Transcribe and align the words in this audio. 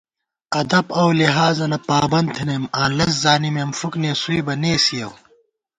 ادب 0.61 0.85
اؤ 0.99 1.07
لِحاظَنہ 1.19 1.79
پابند 1.87 2.27
تھنَئیم 2.35 2.63
آں 2.81 2.89
لَز 2.97 3.11
زانِمېم، 3.23 3.71
فُک 3.79 3.93
نېسُوئیبہ 4.01 4.53
نېسِیَؤ 4.61 5.11